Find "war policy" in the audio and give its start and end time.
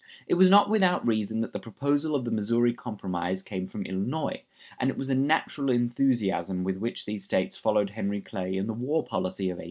8.73-9.51